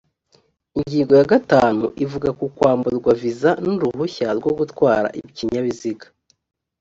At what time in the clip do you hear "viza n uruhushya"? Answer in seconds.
3.21-4.27